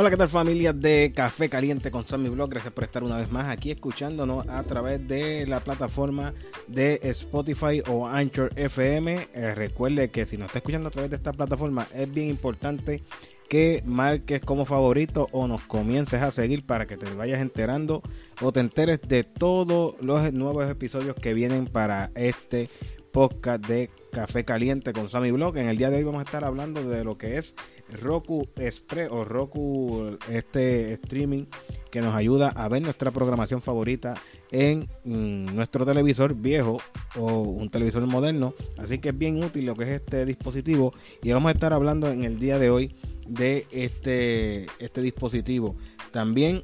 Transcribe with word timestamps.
Hola, 0.00 0.10
¿qué 0.10 0.16
tal 0.16 0.28
familia 0.28 0.72
de 0.72 1.12
Café 1.12 1.48
Caliente 1.48 1.90
con 1.90 2.06
Sammy 2.06 2.28
Blog? 2.28 2.50
Gracias 2.50 2.72
por 2.72 2.84
estar 2.84 3.02
una 3.02 3.16
vez 3.16 3.32
más 3.32 3.48
aquí 3.48 3.72
escuchándonos 3.72 4.46
a 4.46 4.62
través 4.62 5.08
de 5.08 5.44
la 5.44 5.58
plataforma 5.58 6.34
de 6.68 7.00
Spotify 7.02 7.82
o 7.88 8.06
Anchor 8.06 8.52
FM. 8.54 9.26
Eh, 9.34 9.56
recuerde 9.56 10.12
que 10.12 10.24
si 10.24 10.36
nos 10.36 10.46
está 10.46 10.60
escuchando 10.60 10.86
a 10.86 10.92
través 10.92 11.10
de 11.10 11.16
esta 11.16 11.32
plataforma 11.32 11.88
es 11.92 12.08
bien 12.14 12.28
importante 12.28 13.02
que 13.48 13.82
marques 13.86 14.40
como 14.40 14.66
favorito 14.66 15.26
o 15.32 15.48
nos 15.48 15.62
comiences 15.62 16.22
a 16.22 16.30
seguir 16.30 16.64
para 16.64 16.86
que 16.86 16.96
te 16.96 17.12
vayas 17.14 17.40
enterando 17.40 18.00
o 18.40 18.52
te 18.52 18.60
enteres 18.60 19.00
de 19.02 19.24
todos 19.24 19.96
los 20.00 20.32
nuevos 20.32 20.70
episodios 20.70 21.16
que 21.16 21.34
vienen 21.34 21.66
para 21.66 22.12
este 22.14 22.70
podcast 23.10 23.66
de 23.66 23.90
Café 24.12 24.44
Caliente 24.44 24.92
con 24.92 25.08
Sammy 25.08 25.32
Blog. 25.32 25.56
En 25.56 25.68
el 25.68 25.76
día 25.76 25.90
de 25.90 25.96
hoy 25.96 26.04
vamos 26.04 26.20
a 26.20 26.24
estar 26.24 26.44
hablando 26.44 26.88
de 26.88 27.02
lo 27.02 27.16
que 27.16 27.38
es 27.38 27.56
Roku 27.92 28.48
Express 28.56 29.08
o 29.10 29.24
Roku 29.24 30.18
este 30.30 30.94
streaming 30.94 31.46
que 31.90 32.00
nos 32.00 32.14
ayuda 32.14 32.48
a 32.50 32.68
ver 32.68 32.82
nuestra 32.82 33.10
programación 33.10 33.62
favorita 33.62 34.14
en 34.50 34.88
mm, 35.04 35.54
nuestro 35.54 35.86
televisor 35.86 36.34
viejo 36.34 36.78
o 37.16 37.40
un 37.40 37.70
televisor 37.70 38.06
moderno. 38.06 38.54
Así 38.76 38.98
que 38.98 39.10
es 39.10 39.18
bien 39.18 39.42
útil 39.42 39.66
lo 39.66 39.74
que 39.74 39.84
es 39.84 39.90
este 39.90 40.26
dispositivo 40.26 40.92
y 41.22 41.32
vamos 41.32 41.48
a 41.48 41.52
estar 41.52 41.72
hablando 41.72 42.10
en 42.10 42.24
el 42.24 42.38
día 42.38 42.58
de 42.58 42.70
hoy 42.70 42.94
de 43.26 43.66
este, 43.70 44.66
este 44.78 45.02
dispositivo. 45.02 45.76
También 46.10 46.62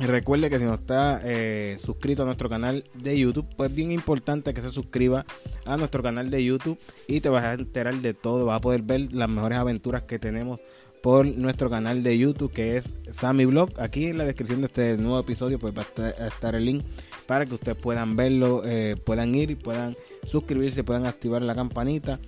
Recuerde 0.00 0.48
que 0.48 0.58
si 0.58 0.64
no 0.64 0.74
está 0.74 1.20
eh, 1.24 1.76
suscrito 1.78 2.22
a 2.22 2.26
nuestro 2.26 2.48
canal 2.48 2.84
de 2.94 3.18
YouTube, 3.18 3.46
pues 3.54 3.74
bien 3.74 3.92
importante 3.92 4.54
que 4.54 4.62
se 4.62 4.70
suscriba 4.70 5.26
a 5.66 5.76
nuestro 5.76 6.02
canal 6.02 6.30
de 6.30 6.42
YouTube 6.42 6.78
y 7.06 7.20
te 7.20 7.28
vas 7.28 7.44
a 7.44 7.52
enterar 7.52 7.94
de 7.96 8.14
todo, 8.14 8.46
vas 8.46 8.56
a 8.56 8.60
poder 8.62 8.80
ver 8.80 9.12
las 9.12 9.28
mejores 9.28 9.58
aventuras 9.58 10.04
que 10.04 10.18
tenemos 10.18 10.58
por 11.02 11.26
nuestro 11.26 11.68
canal 11.68 12.02
de 12.02 12.16
YouTube 12.16 12.50
que 12.50 12.78
es 12.78 12.90
Sammy 13.10 13.44
Blog. 13.44 13.70
Aquí 13.78 14.06
en 14.06 14.16
la 14.16 14.24
descripción 14.24 14.62
de 14.62 14.68
este 14.68 14.96
nuevo 14.96 15.18
episodio 15.18 15.58
pues 15.58 15.74
va 15.76 15.82
a 15.82 16.26
estar, 16.28 16.54
el 16.54 16.64
link 16.64 16.84
para 17.26 17.44
que 17.44 17.54
ustedes 17.54 17.76
puedan 17.76 18.16
verlo, 18.16 18.62
eh, 18.64 18.96
puedan 19.04 19.34
ir 19.34 19.58
puedan 19.58 19.96
suscribirse, 20.24 20.82
puedan 20.82 21.04
activar 21.04 21.42
la 21.42 21.54
campanita 21.54 22.18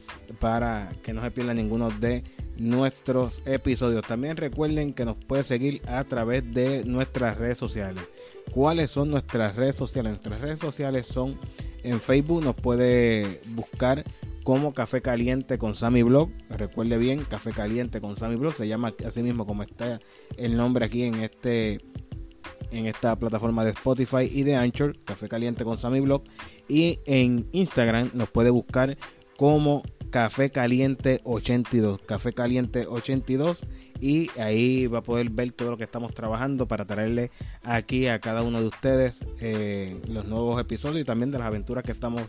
para 0.41 0.93
que 1.03 1.15
no 1.15 1.23
se 1.23 1.31
pierda 1.31 1.55
ninguno 1.55 1.91
de 1.91 2.23
nuestros 2.57 3.43
episodios. 3.47 4.07
También 4.07 4.37
recuerden 4.37 4.93
que 4.93 5.05
nos 5.05 5.17
puede 5.17 5.45
seguir 5.45 5.83
a 5.87 6.05
través 6.05 6.53
de 6.53 6.85
nuestras 6.85 7.39
redes 7.39 7.59
sociales. 7.59 8.03
¿Cuáles 8.51 8.91
son 8.91 9.11
nuestras 9.11 9.57
redes 9.57 9.77
sociales? 9.77 10.13
Nuestras 10.13 10.41
redes 10.41 10.59
sociales 10.59 11.07
son 11.07 11.39
en 11.83 12.01
Facebook, 12.01 12.45
nos 12.45 12.55
puede 12.55 13.41
buscar 13.55 14.05
como 14.43 14.75
Café 14.75 15.01
Caliente 15.01 15.59
con 15.59 15.75
Sammy 15.75 16.03
Blog. 16.03 16.31
Recuerde 16.51 16.99
bien, 16.99 17.25
Café 17.25 17.53
Caliente 17.53 18.01
con 18.01 18.17
Sammy 18.17 18.37
Blog. 18.37 18.55
Se 18.55 18.69
llama 18.69 18.93
así 19.07 19.23
mismo 19.23 19.47
como 19.47 19.63
está 19.63 20.01
el 20.37 20.57
nombre 20.57 20.85
aquí 20.85 21.05
en 21.05 21.15
este 21.23 21.81
en 22.71 22.87
esta 22.87 23.19
plataforma 23.19 23.65
de 23.65 23.71
Spotify 23.71 24.29
y 24.31 24.45
de 24.45 24.57
Anchor, 24.57 24.99
Café 25.05 25.29
Caliente 25.29 25.65
con 25.65 25.77
Sammy 25.77 26.01
Blog. 26.01 26.23
Y 26.69 27.01
en 27.05 27.49
Instagram 27.53 28.11
nos 28.15 28.31
puede 28.31 28.51
buscar 28.51 28.97
como 29.37 29.83
Café 30.13 30.51
Caliente 30.51 31.23
82. 31.25 32.03
Café 32.03 32.35
Caliente 32.35 32.87
82. 32.87 33.65
Y 33.99 34.29
ahí 34.39 34.87
va 34.87 34.99
a 34.99 35.03
poder 35.03 35.31
ver 35.31 35.53
todo 35.53 35.71
lo 35.71 35.79
que 35.79 35.85
estamos 35.85 36.13
trabajando 36.13 36.69
para 36.69 36.85
traerle 36.85 37.31
aquí 37.63 38.09
a 38.09 38.21
cada 38.21 38.43
uno 38.43 38.61
de 38.61 38.67
ustedes 38.67 39.25
eh, 39.41 39.99
los 40.07 40.27
nuevos 40.27 40.61
episodios 40.61 41.01
y 41.01 41.05
también 41.05 41.31
de 41.31 41.39
las 41.39 41.47
aventuras 41.47 41.83
que 41.83 41.93
estamos 41.93 42.25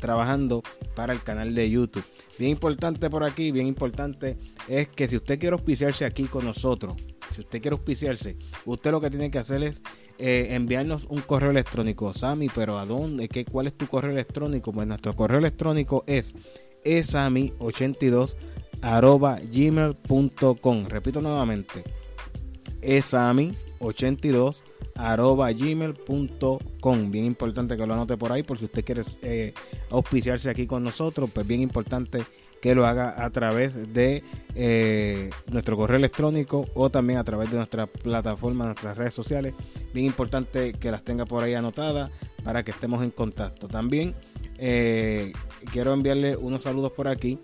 trabajando 0.00 0.62
para 0.94 1.12
el 1.12 1.22
canal 1.22 1.54
de 1.54 1.68
YouTube. 1.68 2.04
Bien 2.38 2.52
importante 2.52 3.10
por 3.10 3.24
aquí, 3.24 3.52
bien 3.52 3.66
importante 3.66 4.38
es 4.66 4.88
que 4.88 5.06
si 5.06 5.16
usted 5.16 5.38
quiere 5.38 5.54
auspiciarse 5.54 6.06
aquí 6.06 6.24
con 6.24 6.46
nosotros, 6.46 6.94
si 7.30 7.40
usted 7.40 7.60
quiere 7.60 7.74
auspiciarse, 7.74 8.38
usted 8.64 8.90
lo 8.90 9.02
que 9.02 9.10
tiene 9.10 9.30
que 9.30 9.38
hacer 9.38 9.62
es 9.64 9.82
eh, 10.18 10.48
enviarnos 10.50 11.04
un 11.10 11.20
correo 11.20 11.50
electrónico. 11.50 12.14
Sammy, 12.14 12.48
pero 12.48 12.78
¿a 12.78 12.86
dónde? 12.86 13.28
¿Qué, 13.28 13.44
¿Cuál 13.44 13.66
es 13.66 13.74
tu 13.74 13.86
correo 13.86 14.12
electrónico? 14.12 14.72
Pues 14.72 14.86
nuestro 14.86 15.14
correo 15.14 15.38
electrónico 15.38 16.04
es 16.06 16.34
esami82 16.88 18.34
arroba 18.80 19.38
gmail.com. 19.50 20.86
Repito 20.88 21.20
nuevamente, 21.20 21.84
esami82 22.82 24.62
arroba 24.94 25.52
gmail.com. 25.52 27.10
Bien 27.10 27.24
importante 27.24 27.76
que 27.76 27.86
lo 27.86 27.94
anote 27.94 28.16
por 28.16 28.32
ahí, 28.32 28.42
por 28.42 28.58
si 28.58 28.64
usted 28.64 28.84
quiere 28.84 29.02
eh, 29.22 29.54
auspiciarse 29.90 30.50
aquí 30.50 30.66
con 30.66 30.82
nosotros, 30.82 31.30
pues 31.32 31.46
bien 31.46 31.62
importante 31.62 32.24
que 32.60 32.74
lo 32.74 32.86
haga 32.86 33.24
a 33.24 33.30
través 33.30 33.92
de 33.92 34.24
eh, 34.54 35.30
nuestro 35.50 35.76
correo 35.76 35.96
electrónico 35.96 36.66
o 36.74 36.90
también 36.90 37.18
a 37.18 37.24
través 37.24 37.50
de 37.50 37.56
nuestra 37.56 37.86
plataforma, 37.86 38.66
nuestras 38.66 38.96
redes 38.96 39.14
sociales. 39.14 39.54
Bien 39.94 40.06
importante 40.06 40.72
que 40.72 40.90
las 40.90 41.04
tenga 41.04 41.24
por 41.24 41.44
ahí 41.44 41.54
anotadas 41.54 42.10
para 42.42 42.64
que 42.64 42.70
estemos 42.70 43.02
en 43.02 43.10
contacto. 43.10 43.68
También 43.68 44.14
eh, 44.58 45.32
quiero 45.72 45.92
enviarle 45.92 46.36
unos 46.36 46.62
saludos 46.62 46.92
por 46.92 47.08
aquí 47.08 47.38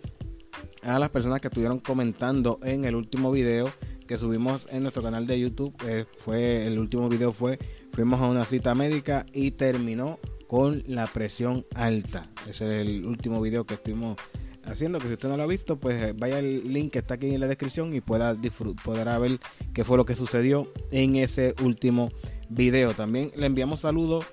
a 0.83 0.99
las 0.99 1.11
personas 1.11 1.41
que 1.41 1.49
estuvieron 1.49 1.79
comentando 1.79 2.59
en 2.63 2.85
el 2.85 2.95
último 2.95 3.31
video 3.31 3.71
que 4.07 4.19
subimos 4.19 4.67
en 4.71 4.83
nuestro 4.83 5.03
canal 5.03 5.27
de 5.27 5.41
YouTube. 5.41 5.75
Eh, 5.87 6.05
fue 6.19 6.67
el 6.67 6.79
último 6.79 7.09
video 7.09 7.33
fue 7.33 7.59
fuimos 7.93 8.21
a 8.21 8.27
una 8.27 8.45
cita 8.45 8.75
médica 8.75 9.25
y 9.33 9.53
terminó 9.53 10.19
con 10.47 10.83
la 10.87 11.07
presión 11.07 11.65
alta. 11.75 12.29
Ese 12.47 12.67
es 12.67 12.87
el 12.87 13.07
último 13.07 13.41
video 13.41 13.65
que 13.65 13.75
estuvimos 13.75 14.19
haciendo 14.67 14.99
que 14.99 15.09
si 15.09 15.15
usted 15.15 15.29
no 15.29 15.37
lo 15.37 15.43
ha 15.43 15.47
visto 15.47 15.79
pues 15.79 16.03
eh, 16.03 16.15
vaya 16.17 16.39
al 16.39 16.73
link 16.73 16.93
que 16.93 16.99
está 17.01 17.15
aquí 17.15 17.35
en 17.35 17.41
la 17.41 17.47
descripción 17.47 17.95
y 17.95 18.01
pueda 18.01 18.37
podrá 18.83 19.19
ver 19.19 19.39
qué 19.75 19.85
fue 19.85 19.99
lo 19.99 20.07
que 20.07 20.17
sucedió 20.17 20.73
en 20.91 21.17
ese 21.17 21.55
último 21.63 22.11
video 22.49 22.95
también 22.95 23.31
le 23.37 23.45
enviamos 23.45 23.81
saludos 23.81 24.25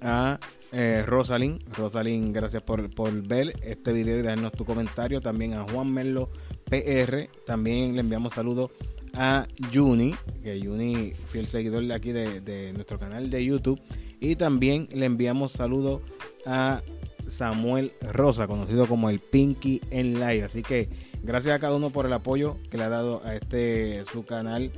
a 0.00 0.40
eh, 0.74 1.02
Rosalind. 1.06 1.62
Rosalind, 1.76 2.34
gracias 2.34 2.62
por, 2.62 2.92
por, 2.94 3.12
ver 3.22 3.54
este 3.62 3.92
video 3.92 4.18
y 4.18 4.22
darnos 4.22 4.52
tu 4.52 4.64
comentario. 4.64 5.20
También 5.20 5.54
a 5.54 5.62
Juan 5.62 5.92
Merlo 5.92 6.30
PR. 6.64 7.28
También 7.46 7.94
le 7.94 8.00
enviamos 8.00 8.34
saludos 8.34 8.72
a 9.14 9.46
Juni, 9.72 10.14
que 10.42 10.60
Juni, 10.60 11.12
fiel 11.28 11.46
seguidor 11.46 11.86
de 11.86 11.94
aquí 11.94 12.10
de, 12.10 12.40
de 12.40 12.72
nuestro 12.72 12.98
canal 12.98 13.30
de 13.30 13.44
YouTube. 13.44 13.80
Y 14.20 14.36
también 14.36 14.88
le 14.92 15.06
enviamos 15.06 15.52
saludos 15.52 16.02
a 16.46 16.82
Samuel 17.28 17.92
Rosa, 18.00 18.46
conocido 18.46 18.86
como 18.86 19.10
el 19.10 19.20
Pinky 19.20 19.80
en 19.90 20.14
Live. 20.14 20.44
Así 20.44 20.62
que 20.62 20.88
gracias 21.22 21.54
a 21.54 21.58
cada 21.58 21.76
uno 21.76 21.90
por 21.90 22.06
el 22.06 22.12
apoyo 22.12 22.56
que 22.70 22.78
le 22.78 22.84
ha 22.84 22.88
dado 22.88 23.24
a 23.24 23.34
este 23.34 24.04
su 24.12 24.24
canal, 24.24 24.72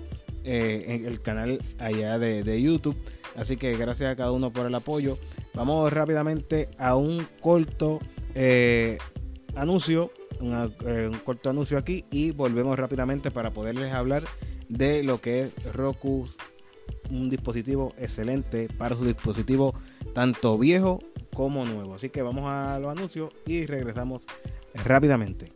eh, 0.44 1.02
el 1.04 1.20
canal 1.20 1.60
allá 1.78 2.18
de, 2.18 2.42
de 2.42 2.60
YouTube. 2.60 2.96
Así 3.36 3.56
que 3.56 3.76
gracias 3.76 4.12
a 4.12 4.16
cada 4.16 4.32
uno 4.32 4.52
por 4.52 4.66
el 4.66 4.74
apoyo. 4.74 5.18
Vamos 5.56 5.90
rápidamente 5.90 6.68
a 6.76 6.96
un 6.96 7.26
corto 7.40 7.98
eh, 8.34 8.98
anuncio, 9.54 10.12
eh, 10.84 11.08
un 11.10 11.18
corto 11.20 11.48
anuncio 11.48 11.78
aquí 11.78 12.04
y 12.10 12.30
volvemos 12.30 12.78
rápidamente 12.78 13.30
para 13.30 13.54
poderles 13.54 13.94
hablar 13.94 14.24
de 14.68 15.02
lo 15.02 15.18
que 15.22 15.44
es 15.44 15.72
Roku, 15.72 16.28
un 17.08 17.30
dispositivo 17.30 17.94
excelente 17.96 18.68
para 18.76 18.96
su 18.96 19.06
dispositivo 19.06 19.74
tanto 20.12 20.58
viejo 20.58 20.98
como 21.32 21.64
nuevo. 21.64 21.94
Así 21.94 22.10
que 22.10 22.20
vamos 22.20 22.44
a 22.46 22.78
los 22.78 22.90
anuncios 22.90 23.32
y 23.46 23.64
regresamos 23.64 24.20
rápidamente. 24.74 25.55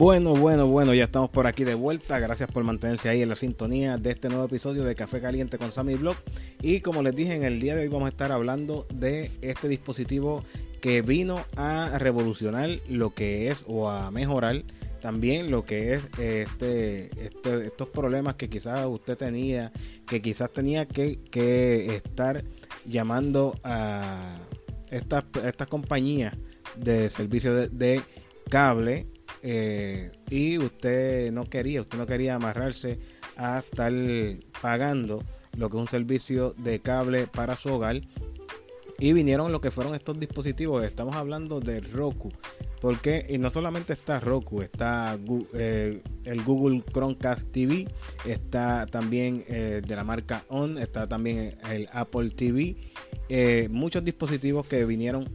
Bueno, 0.00 0.34
bueno, 0.34 0.66
bueno, 0.66 0.94
ya 0.94 1.04
estamos 1.04 1.28
por 1.28 1.46
aquí 1.46 1.62
de 1.62 1.74
vuelta. 1.74 2.18
Gracias 2.18 2.50
por 2.50 2.64
mantenerse 2.64 3.10
ahí 3.10 3.20
en 3.20 3.28
la 3.28 3.36
sintonía 3.36 3.98
de 3.98 4.12
este 4.12 4.30
nuevo 4.30 4.46
episodio 4.46 4.82
de 4.82 4.94
Café 4.94 5.20
Caliente 5.20 5.58
con 5.58 5.72
Sammy 5.72 5.96
Blog. 5.96 6.16
Y 6.62 6.80
como 6.80 7.02
les 7.02 7.14
dije, 7.14 7.34
en 7.34 7.44
el 7.44 7.60
día 7.60 7.76
de 7.76 7.82
hoy 7.82 7.88
vamos 7.88 8.06
a 8.06 8.08
estar 8.08 8.32
hablando 8.32 8.86
de 8.94 9.30
este 9.42 9.68
dispositivo 9.68 10.42
que 10.80 11.02
vino 11.02 11.44
a 11.54 11.98
revolucionar 11.98 12.70
lo 12.88 13.12
que 13.12 13.50
es 13.50 13.62
o 13.68 13.90
a 13.90 14.10
mejorar 14.10 14.64
también 15.02 15.50
lo 15.50 15.66
que 15.66 15.92
es 15.92 16.04
este, 16.18 17.10
este 17.22 17.66
estos 17.66 17.88
problemas 17.90 18.36
que 18.36 18.48
quizás 18.48 18.86
usted 18.86 19.18
tenía, 19.18 19.70
que 20.08 20.22
quizás 20.22 20.50
tenía 20.50 20.86
que, 20.86 21.20
estar 21.94 22.42
llamando 22.86 23.54
a 23.64 24.38
estas, 24.90 25.24
estas 25.44 25.68
compañías 25.68 26.38
de 26.78 27.10
servicio 27.10 27.68
de 27.68 28.00
cable 28.48 29.06
eh, 29.42 30.12
y 30.28 30.58
usted 30.58 31.32
no 31.32 31.44
quería, 31.44 31.80
usted 31.80 31.98
no 31.98 32.06
quería 32.06 32.34
amarrarse 32.34 32.98
a 33.36 33.58
estar 33.58 33.92
pagando 34.60 35.24
lo 35.56 35.68
que 35.68 35.76
es 35.76 35.80
un 35.80 35.88
servicio 35.88 36.54
de 36.58 36.80
cable 36.80 37.26
para 37.26 37.56
su 37.56 37.70
hogar. 37.70 38.00
Y 38.98 39.14
vinieron 39.14 39.50
lo 39.50 39.62
que 39.62 39.70
fueron 39.70 39.94
estos 39.94 40.20
dispositivos. 40.20 40.84
Estamos 40.84 41.16
hablando 41.16 41.60
de 41.60 41.80
Roku. 41.80 42.30
Porque 42.82 43.26
y 43.28 43.38
no 43.38 43.50
solamente 43.50 43.94
está 43.94 44.20
Roku, 44.20 44.62
está 44.62 45.18
eh, 45.54 46.02
el 46.24 46.42
Google 46.44 46.82
Chromecast 46.92 47.50
TV, 47.50 47.86
está 48.26 48.86
también 48.86 49.44
eh, 49.48 49.82
de 49.86 49.96
la 49.96 50.04
marca 50.04 50.44
ON, 50.48 50.78
está 50.78 51.06
también 51.06 51.56
el 51.70 51.88
Apple 51.92 52.30
TV. 52.30 52.76
Muchos 53.70 54.02
dispositivos 54.02 54.66
que 54.66 54.84
vinieron 54.86 55.28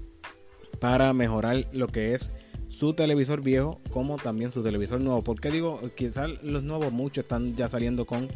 para 0.80 1.14
mejorar 1.14 1.68
lo 1.72 1.88
que 1.88 2.14
es 2.14 2.32
su 2.76 2.94
televisor 2.94 3.42
viejo 3.42 3.80
como 3.90 4.18
también 4.18 4.52
su 4.52 4.62
televisor 4.62 5.00
nuevo. 5.00 5.24
Porque 5.24 5.50
digo, 5.50 5.80
quizás 5.96 6.44
los 6.44 6.64
nuevos 6.64 6.92
muchos 6.92 7.24
están 7.24 7.56
ya 7.56 7.70
saliendo 7.70 8.06
con 8.06 8.28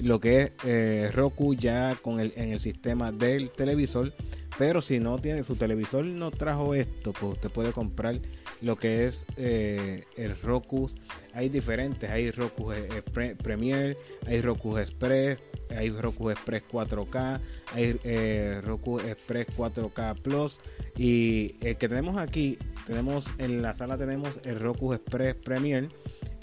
lo 0.00 0.20
que 0.20 0.42
es 0.42 0.52
eh, 0.64 1.10
Roku 1.12 1.54
ya 1.54 1.96
con 2.00 2.20
el, 2.20 2.32
en 2.36 2.52
el 2.52 2.60
sistema 2.60 3.10
del 3.10 3.50
televisor. 3.50 4.14
Pero 4.58 4.80
si 4.80 5.00
no 5.00 5.18
tiene 5.18 5.42
su 5.42 5.56
televisor 5.56 6.04
no 6.04 6.30
trajo 6.30 6.74
esto, 6.74 7.12
pues 7.12 7.34
usted 7.34 7.50
puede 7.50 7.72
comprar 7.72 8.20
lo 8.62 8.76
que 8.76 9.06
es 9.06 9.24
eh, 9.36 10.04
el 10.16 10.38
Roku. 10.40 10.90
Hay 11.32 11.48
diferentes, 11.48 12.10
hay 12.10 12.30
Roku 12.30 12.72
eh, 12.72 13.02
Premier, 13.42 13.96
hay 14.26 14.40
Roku 14.40 14.78
Express, 14.78 15.40
hay 15.70 15.90
Roku 15.90 16.30
Express 16.30 16.62
4K, 16.70 17.40
hay 17.72 18.60
Roku 18.60 19.00
Express 19.00 19.46
4K 19.56 20.20
Plus 20.20 20.58
y 20.96 21.54
el 21.60 21.76
que 21.76 21.88
tenemos 21.88 22.16
aquí, 22.16 22.58
tenemos 22.86 23.26
en 23.38 23.62
la 23.62 23.72
sala 23.74 23.96
tenemos 23.96 24.40
el 24.44 24.58
Roku 24.58 24.92
Express 24.94 25.36
Premier 25.36 25.88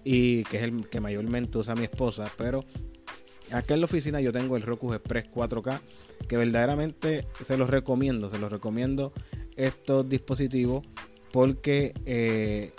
y 0.04 0.44
que 0.46 0.58
es 0.58 0.64
el 0.64 0.90
que 0.90 1.02
mayormente 1.02 1.58
usa 1.58 1.76
mi 1.76 1.84
esposa, 1.84 2.32
pero 2.38 2.64
Acá 3.52 3.76
en 3.76 3.80
la 3.80 3.86
oficina 3.86 4.20
yo 4.20 4.34
tengo 4.34 4.58
el 4.58 4.64
Roku 4.64 4.94
Express 4.94 5.30
4K 5.32 5.80
que 6.28 6.36
verdaderamente 6.36 7.28
se 7.42 7.58
los 7.58 7.70
recomiendo, 7.70 8.30
se 8.30 8.40
los 8.40 8.52
recomiendo 8.52 9.14
estos 9.56 10.08
dispositivos 10.08 10.86
porque 11.32 11.94
eh, 12.06 12.74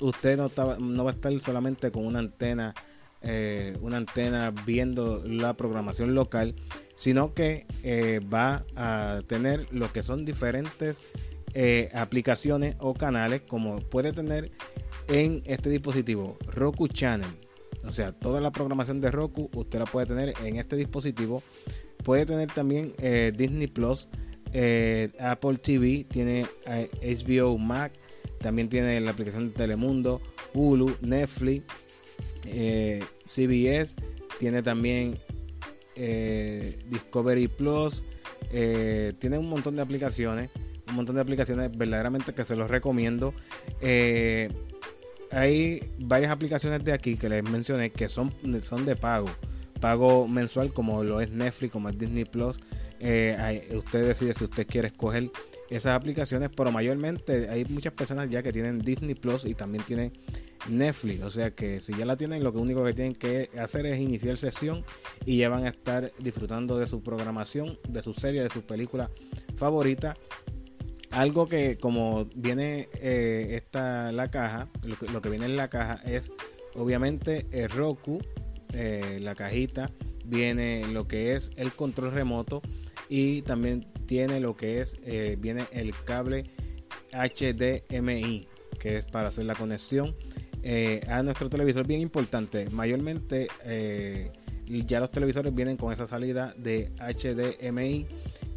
usted 0.00 0.36
no, 0.36 0.50
no, 0.78 1.04
va 1.04 1.10
a 1.10 1.14
estar 1.14 1.38
solamente 1.40 1.90
con 1.90 2.06
una 2.06 2.18
antena, 2.18 2.74
eh, 3.22 3.76
una 3.80 3.98
antena 3.98 4.52
viendo 4.66 5.22
la 5.24 5.54
programación 5.56 6.14
local, 6.14 6.54
sino 6.94 7.34
que 7.34 7.66
eh, 7.82 8.20
va 8.32 8.64
a 8.76 9.20
tener 9.26 9.66
lo 9.72 9.92
que 9.92 10.02
son 10.02 10.24
diferentes 10.24 11.00
aplicaciones 11.94 12.76
o 12.78 12.94
canales 12.94 13.40
como 13.40 13.80
puede 13.80 14.12
tener 14.12 14.52
en 15.08 15.42
este 15.46 15.68
dispositivo 15.68 16.38
Roku 16.46 16.86
Channel 16.86 17.26
o 17.86 17.90
sea, 17.90 18.12
toda 18.12 18.40
la 18.40 18.52
programación 18.52 19.00
de 19.00 19.10
Roku 19.10 19.50
usted 19.54 19.80
la 19.80 19.84
puede 19.84 20.06
tener 20.06 20.34
en 20.44 20.56
este 20.56 20.76
dispositivo. 20.76 21.42
Puede 22.04 22.26
tener 22.26 22.52
también 22.52 22.94
Disney 23.36 23.66
Plus, 23.66 24.08
eh, 24.52 25.10
Apple 25.20 25.58
TV, 25.58 26.04
tiene 26.04 26.46
HBO 26.66 27.54
eh, 27.54 27.58
Mac, 27.58 27.92
también 28.38 28.68
tiene 28.68 29.00
la 29.00 29.10
aplicación 29.10 29.48
de 29.48 29.54
Telemundo, 29.54 30.20
Hulu, 30.54 30.96
Netflix, 31.02 31.64
CBS, 33.24 33.96
tiene 34.38 34.62
también 34.62 35.18
Discovery 35.94 37.48
Plus, 37.48 38.04
tiene 38.50 39.38
un 39.38 39.48
montón 39.48 39.76
de 39.76 39.82
aplicaciones, 39.82 40.50
un 40.88 40.94
montón 40.94 41.16
de 41.16 41.20
aplicaciones 41.20 41.70
verdaderamente 41.76 42.32
que 42.32 42.44
se 42.44 42.56
los 42.56 42.70
recomiendo 42.70 43.34
hay 45.32 45.92
varias 45.98 46.32
aplicaciones 46.32 46.84
de 46.84 46.92
aquí 46.92 47.16
que 47.16 47.28
les 47.28 47.42
mencioné 47.44 47.90
que 47.90 48.08
son, 48.08 48.32
son 48.62 48.84
de 48.84 48.96
pago. 48.96 49.28
Pago 49.80 50.28
mensual 50.28 50.72
como 50.72 51.02
lo 51.04 51.20
es 51.20 51.30
Netflix, 51.30 51.72
como 51.72 51.88
es 51.88 51.98
Disney 51.98 52.24
Plus. 52.24 52.60
Eh, 53.00 53.72
usted 53.74 54.06
decide 54.06 54.34
si 54.34 54.44
usted 54.44 54.66
quiere 54.66 54.88
escoger 54.88 55.30
esas 55.70 55.96
aplicaciones, 55.96 56.50
pero 56.54 56.70
mayormente 56.70 57.48
hay 57.48 57.64
muchas 57.64 57.92
personas 57.94 58.28
ya 58.28 58.42
que 58.42 58.52
tienen 58.52 58.80
Disney 58.80 59.14
Plus 59.14 59.44
y 59.44 59.54
también 59.54 59.84
tienen 59.84 60.12
Netflix. 60.68 61.22
O 61.22 61.30
sea 61.30 61.50
que 61.52 61.80
si 61.80 61.94
ya 61.94 62.04
la 62.04 62.16
tienen, 62.16 62.44
lo 62.44 62.52
único 62.52 62.84
que 62.84 62.92
tienen 62.92 63.14
que 63.14 63.50
hacer 63.58 63.86
es 63.86 63.98
iniciar 64.00 64.36
sesión 64.36 64.84
y 65.24 65.38
ya 65.38 65.48
van 65.48 65.64
a 65.64 65.68
estar 65.70 66.12
disfrutando 66.18 66.78
de 66.78 66.86
su 66.86 67.02
programación, 67.02 67.78
de 67.88 68.02
su 68.02 68.12
serie, 68.12 68.42
de 68.42 68.50
su 68.50 68.62
película 68.62 69.10
favorita 69.56 70.16
algo 71.10 71.46
que 71.46 71.76
como 71.76 72.26
viene 72.36 72.88
eh, 72.94 73.62
la 73.72 74.30
caja, 74.30 74.68
lo 75.12 75.20
que, 75.20 75.28
viene 75.28 75.46
en 75.46 75.56
la 75.56 75.68
caja 75.68 76.00
es 76.04 76.32
obviamente 76.74 77.46
el 77.50 77.68
Roku, 77.68 78.20
eh, 78.72 79.18
la 79.20 79.34
cajita, 79.34 79.90
viene 80.24 80.86
lo 80.88 81.06
que 81.06 81.34
es 81.34 81.50
el 81.56 81.72
control 81.72 82.12
remoto 82.12 82.62
y 83.08 83.42
también 83.42 83.86
tiene 84.06 84.40
lo 84.40 84.56
que 84.56 84.80
es, 84.80 84.96
eh, 85.04 85.36
viene 85.38 85.64
el 85.72 85.92
cable 86.04 86.50
HDMI, 87.12 88.48
que 88.78 88.96
es 88.96 89.04
para 89.04 89.28
hacer 89.28 89.44
la 89.44 89.54
conexión 89.54 90.14
a 91.08 91.22
nuestro 91.22 91.48
televisor, 91.48 91.86
bien 91.86 92.02
importante, 92.02 92.68
mayormente 92.68 93.48
ya 94.66 95.00
los 95.00 95.10
televisores 95.10 95.54
vienen 95.54 95.76
con 95.76 95.92
esa 95.92 96.06
salida 96.06 96.54
de 96.58 96.92
HDMI 96.98 98.06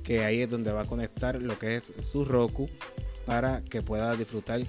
que 0.04 0.24
ahí 0.24 0.42
es 0.42 0.50
donde 0.50 0.72
va 0.72 0.82
a 0.82 0.86
conectar 0.86 1.42
lo 1.42 1.58
que 1.58 1.78
es 1.78 1.94
su 2.02 2.26
Roku 2.26 2.70
para 3.26 3.64
que 3.64 3.82
pueda 3.82 4.16
disfrutar 4.16 4.62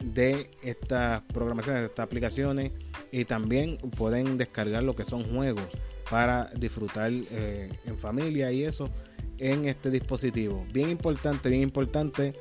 de 0.00 0.50
estas 0.62 1.22
programaciones, 1.32 1.82
de 1.82 1.86
estas 1.86 2.04
aplicaciones 2.04 2.72
y 3.10 3.24
también 3.24 3.78
pueden 3.96 4.36
descargar 4.36 4.82
lo 4.82 4.94
que 4.94 5.04
son 5.04 5.24
juegos 5.24 5.66
para 6.10 6.50
disfrutar 6.56 7.10
eh, 7.12 7.70
en 7.84 7.98
familia 7.98 8.52
y 8.52 8.64
eso 8.64 8.90
en 9.38 9.66
este 9.66 9.90
dispositivo. 9.90 10.66
Bien 10.72 10.90
importante, 10.90 11.48
bien 11.48 11.62
importante 11.62 12.34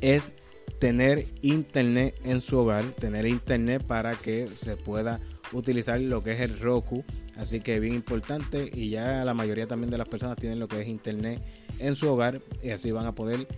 es 0.00 0.32
tener 0.78 1.26
internet 1.42 2.14
en 2.24 2.40
su 2.40 2.58
hogar, 2.58 2.84
tener 2.92 3.26
internet 3.26 3.82
para 3.86 4.14
que 4.14 4.48
se 4.48 4.76
pueda 4.76 5.20
utilizar 5.52 6.00
lo 6.00 6.22
que 6.22 6.32
es 6.32 6.40
el 6.40 6.58
Roku. 6.58 7.04
Así 7.36 7.60
que 7.60 7.80
bien 7.80 7.94
importante 7.94 8.70
y 8.72 8.90
ya 8.90 9.24
la 9.24 9.34
mayoría 9.34 9.66
también 9.66 9.90
de 9.90 9.98
las 9.98 10.08
personas 10.08 10.36
tienen 10.36 10.60
lo 10.60 10.68
que 10.68 10.80
es 10.80 10.88
internet 10.88 11.42
en 11.78 11.96
su 11.96 12.08
hogar 12.08 12.40
y 12.62 12.70
así 12.70 12.92
van 12.92 13.06
a 13.06 13.14
poder 13.14 13.48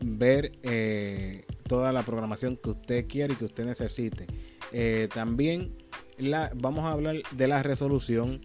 ver 0.00 0.52
eh, 0.62 1.44
toda 1.68 1.92
la 1.92 2.02
programación 2.02 2.56
que 2.56 2.70
usted 2.70 3.06
quiere 3.06 3.34
y 3.34 3.36
que 3.36 3.44
usted 3.44 3.64
necesite. 3.64 4.26
Eh, 4.72 5.08
también 5.12 5.76
la, 6.18 6.50
vamos 6.54 6.84
a 6.84 6.92
hablar 6.92 7.16
de 7.32 7.48
la 7.48 7.62
resolución 7.62 8.40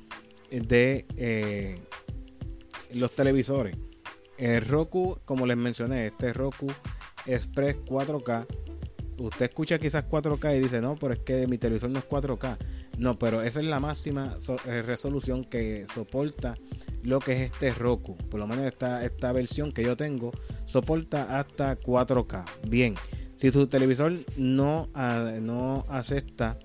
de 0.49 1.05
eh, 1.15 1.79
los 2.93 3.11
televisores. 3.11 3.75
El 4.37 4.65
Roku, 4.65 5.19
como 5.25 5.45
les 5.45 5.57
mencioné, 5.57 6.07
este 6.07 6.33
Roku 6.33 6.67
Express 7.25 7.77
4K. 7.85 8.47
Usted 9.19 9.45
escucha 9.45 9.77
quizás 9.77 10.05
4K 10.05 10.57
y 10.57 10.59
dice, 10.61 10.81
no, 10.81 10.95
pero 10.95 11.13
es 11.13 11.19
que 11.19 11.45
mi 11.47 11.57
televisor 11.57 11.91
no 11.91 11.99
es 11.99 12.07
4K. 12.07 12.57
No, 12.97 13.19
pero 13.19 13.43
esa 13.43 13.59
es 13.59 13.67
la 13.67 13.79
máxima 13.79 14.35
eh, 14.65 14.81
resolución 14.81 15.45
que 15.45 15.85
soporta 15.93 16.57
lo 17.03 17.19
que 17.19 17.33
es 17.33 17.51
este 17.51 17.73
Roku. 17.73 18.17
Por 18.17 18.39
lo 18.39 18.47
menos 18.47 18.65
esta, 18.65 19.05
esta 19.05 19.31
versión 19.31 19.71
que 19.71 19.83
yo 19.83 19.95
tengo 19.95 20.31
soporta 20.65 21.39
hasta 21.39 21.79
4K. 21.79 22.45
Bien, 22.67 22.95
si 23.37 23.51
su 23.51 23.67
televisor 23.67 24.13
no, 24.37 24.89
ah, 24.93 25.33
no 25.39 25.85
acepta, 25.87 26.57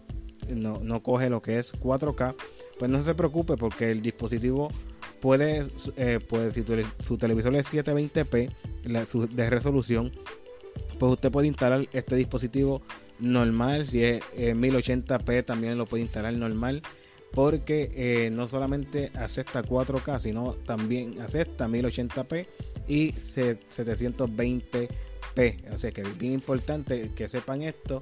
no, 0.55 0.81
no 0.81 1.03
coge 1.03 1.31
lo 1.31 1.43
que 1.43 1.59
es 1.59 1.75
4K, 1.75 2.35
pues 2.79 2.91
no 2.91 3.03
se 3.03 3.15
preocupe 3.15 3.57
porque 3.57 3.91
el 3.91 4.03
dispositivo 4.03 4.71
puede, 5.21 5.67
eh, 5.97 6.21
puede 6.27 6.53
si 6.53 6.65
su 7.05 7.19
televisor 7.19 7.57
es 7.57 7.73
720p 7.73 8.51
de 9.31 9.51
resolución, 9.51 10.13
pues 10.99 11.13
usted 11.13 11.31
puede 11.31 11.49
instalar 11.49 11.87
este 11.93 12.17
dispositivo 12.17 12.83
normal, 13.19 13.87
si 13.87 14.05
es 14.05 14.23
1080p 14.35 15.33
eh, 15.33 15.43
también 15.43 15.79
lo 15.79 15.87
puede 15.87 16.03
instalar 16.03 16.35
normal, 16.35 16.83
porque 17.33 17.91
eh, 17.95 18.31
no 18.31 18.47
solamente 18.47 19.11
acepta 19.15 19.63
4K, 19.63 20.19
sino 20.21 20.55
también 20.55 21.21
acepta 21.21 21.69
1080p 21.69 22.47
y 22.89 23.13
720p. 23.13 24.89
Así 25.71 25.93
que 25.93 26.01
es 26.01 26.19
bien 26.19 26.33
importante 26.33 27.11
que 27.15 27.29
sepan 27.29 27.61
esto 27.63 28.01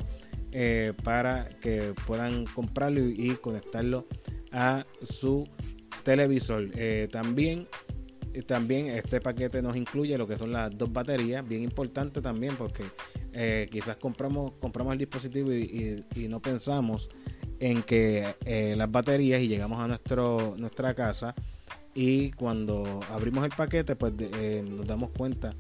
para 1.02 1.48
que 1.60 1.94
puedan 2.06 2.44
comprarlo 2.46 3.00
y 3.00 3.36
conectarlo 3.40 4.06
a 4.52 4.86
su 5.02 5.48
televisor. 6.04 6.70
Eh, 6.76 7.08
también, 7.10 7.66
eh, 8.32 8.42
también 8.42 8.86
este 8.86 9.20
paquete 9.20 9.60
nos 9.62 9.76
incluye 9.76 10.16
lo 10.16 10.28
que 10.28 10.38
son 10.38 10.52
las 10.52 10.76
dos 10.76 10.92
baterías, 10.92 11.46
bien 11.46 11.62
importante 11.62 12.20
también 12.20 12.54
porque 12.56 12.84
eh, 13.32 13.66
quizás 13.70 13.96
compramos, 13.96 14.52
compramos 14.60 14.92
el 14.92 14.98
dispositivo 14.98 15.52
y, 15.52 16.04
no 16.28 16.40
pensamos 16.40 17.08
en 17.60 17.82
que 17.82 18.34
las 18.76 18.90
baterías 18.90 19.40
y 19.40 19.48
llegamos 19.48 19.80
a 19.80 19.88
nuestro, 19.88 20.54
nuestra 20.56 20.94
casa 20.94 21.34
y 21.94 22.30
cuando 22.32 23.00
abrimos 23.10 23.44
el 23.44 23.52
paquete 23.56 23.96
pues 23.96 24.12
nos 24.64 24.86
damos 24.86 25.10
cuenta 25.10 25.54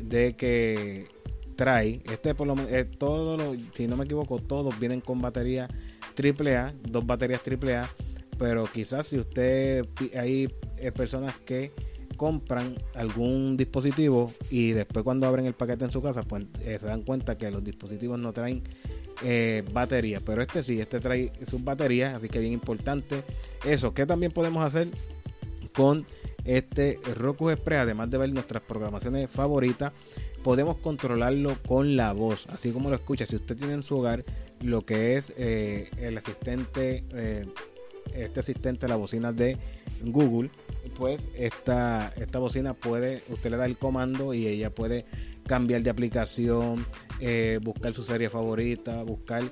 de 0.00 0.36
que 0.36 1.08
trae, 1.54 2.02
este 2.10 2.34
por 2.34 2.46
lo 2.46 2.56
eh, 2.68 2.84
todo 2.84 3.54
si 3.72 3.86
no 3.86 3.96
me 3.96 4.04
equivoco, 4.04 4.38
todos 4.38 4.78
vienen 4.78 5.00
con 5.00 5.20
batería 5.20 5.68
AAA, 6.16 6.74
dos 6.88 7.06
baterías 7.06 7.40
AAA, 7.46 7.88
pero 8.38 8.64
quizás 8.64 9.06
si 9.06 9.18
usted 9.18 9.86
hay 10.14 10.52
eh, 10.78 10.92
personas 10.92 11.34
que 11.44 11.72
compran 12.16 12.76
algún 12.94 13.56
dispositivo 13.56 14.32
y 14.50 14.72
después 14.72 15.04
cuando 15.04 15.26
abren 15.26 15.46
el 15.46 15.54
paquete 15.54 15.84
en 15.84 15.90
su 15.90 16.02
casa, 16.02 16.22
pues 16.22 16.44
eh, 16.60 16.78
se 16.78 16.86
dan 16.86 17.02
cuenta 17.02 17.36
que 17.36 17.50
los 17.50 17.62
dispositivos 17.62 18.18
no 18.18 18.32
traen 18.32 18.62
eh, 19.22 19.64
batería. 19.72 20.20
Pero 20.24 20.42
este 20.42 20.62
sí, 20.62 20.80
este 20.80 21.00
trae 21.00 21.30
sus 21.48 21.62
baterías, 21.62 22.14
así 22.14 22.28
que 22.28 22.38
bien 22.38 22.52
importante. 22.52 23.22
Eso, 23.64 23.94
que 23.94 24.06
también 24.06 24.32
podemos 24.32 24.64
hacer 24.64 24.88
con 25.74 26.06
este 26.44 26.98
Roku 27.14 27.50
Express, 27.50 27.80
además 27.80 28.10
de 28.10 28.18
ver 28.18 28.32
nuestras 28.32 28.62
programaciones 28.62 29.30
favoritas, 29.30 29.92
podemos 30.44 30.76
controlarlo 30.76 31.58
con 31.66 31.96
la 31.96 32.12
voz, 32.12 32.46
así 32.50 32.70
como 32.70 32.90
lo 32.90 32.94
escucha. 32.94 33.26
Si 33.26 33.34
usted 33.34 33.56
tiene 33.56 33.74
en 33.74 33.82
su 33.82 33.98
hogar 33.98 34.24
lo 34.60 34.82
que 34.86 35.16
es 35.16 35.34
eh, 35.36 35.90
el 35.96 36.16
asistente, 36.16 37.02
este 38.14 38.40
asistente, 38.40 38.86
la 38.86 38.96
bocina 38.96 39.32
de 39.32 39.58
Google, 40.04 40.50
pues 40.94 41.20
esta, 41.34 42.12
esta 42.16 42.38
bocina 42.38 42.74
puede, 42.74 43.22
usted 43.28 43.50
le 43.50 43.56
da 43.56 43.66
el 43.66 43.76
comando 43.76 44.32
y 44.34 44.46
ella 44.46 44.72
puede 44.72 45.04
cambiar 45.46 45.82
de 45.82 45.90
aplicación, 45.90 46.86
eh, 47.20 47.58
buscar 47.62 47.92
su 47.92 48.04
serie 48.04 48.30
favorita, 48.30 49.02
buscar 49.02 49.42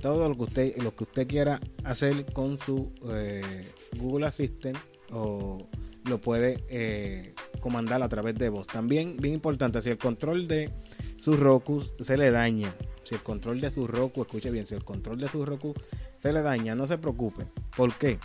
todo 0.00 0.28
lo 0.28 0.36
que 0.36 0.42
usted, 0.42 0.76
lo 0.78 0.94
que 0.94 1.04
usted 1.04 1.26
quiera 1.26 1.60
hacer 1.84 2.32
con 2.32 2.58
su 2.58 2.92
eh, 3.10 3.64
Google 3.98 4.26
Assistant 4.26 4.78
o 5.10 5.58
lo 6.04 6.20
puede 6.20 6.64
eh, 6.68 7.34
comandar 7.62 8.02
a 8.02 8.08
través 8.10 8.34
de 8.34 8.50
voz. 8.50 8.66
También, 8.66 9.16
bien 9.16 9.32
importante, 9.32 9.80
si 9.80 9.88
el 9.88 9.96
control 9.96 10.46
de 10.46 10.70
su 11.16 11.36
Roku 11.36 11.82
se 12.00 12.18
le 12.18 12.30
daña, 12.30 12.74
si 13.04 13.14
el 13.14 13.22
control 13.22 13.62
de 13.62 13.70
su 13.70 13.86
Roku, 13.86 14.20
escuche 14.20 14.50
bien, 14.50 14.66
si 14.66 14.74
el 14.74 14.84
control 14.84 15.18
de 15.18 15.30
su 15.30 15.46
Roku 15.46 15.72
se 16.18 16.32
le 16.34 16.42
daña, 16.42 16.74
no 16.74 16.86
se 16.86 16.98
preocupe. 16.98 17.46
¿Por 17.74 17.94
qué? 17.96 18.18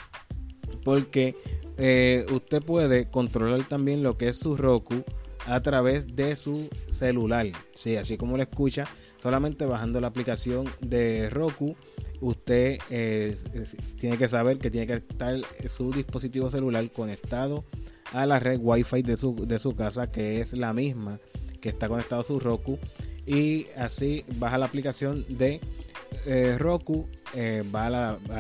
Porque 0.84 1.38
eh, 1.78 2.26
usted 2.32 2.62
puede 2.62 3.10
controlar 3.10 3.64
también 3.64 4.04
lo 4.04 4.18
que 4.18 4.30
es 4.30 4.40
su 4.40 4.58
Roku 4.58 5.06
a 5.46 5.62
través 5.62 6.16
de 6.16 6.36
su 6.36 6.70
celular. 6.90 7.48
Sí, 7.74 7.96
así 7.96 8.18
como 8.18 8.36
lo 8.36 8.44
escucha, 8.44 8.86
solamente 9.18 9.66
bajando 9.66 10.02
la 10.02 10.08
aplicación 10.08 10.66
de 10.82 11.30
Roku, 11.30 11.76
usted 12.20 12.80
eh, 12.90 13.36
tiene 14.00 14.18
que 14.18 14.28
saber 14.28 14.58
que 14.58 14.72
tiene 14.72 14.88
que 14.88 14.96
estar 14.96 15.40
su 15.70 15.94
dispositivo 15.94 16.50
celular 16.50 16.90
conectado 16.92 17.64
a 18.14 18.26
la 18.26 18.40
red 18.40 18.60
Wi-Fi 18.62 19.02
de 19.02 19.18
su, 19.18 19.36
de 19.46 19.60
su 19.60 19.76
casa, 19.76 20.12
que 20.12 20.42
es 20.42 20.54
la 20.54 20.74
misma 20.74 21.20
que 21.60 21.70
está 21.70 21.88
conectado 21.88 22.22
a 22.22 22.24
su 22.24 22.40
Roku. 22.40 22.78
Y 23.26 23.68
así 23.76 24.24
baja 24.38 24.58
la 24.58 24.66
aplicación 24.66 25.26
de 25.28 25.60
eh, 26.26 26.58
Roku 26.58 27.08
eh, 27.36 27.64
va 27.74 27.88
a 27.88 27.90